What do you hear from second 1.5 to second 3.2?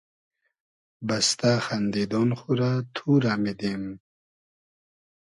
خئندیدۉن خو رۂ تو